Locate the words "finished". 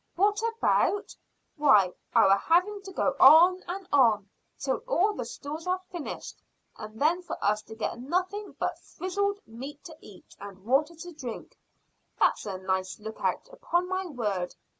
5.91-6.41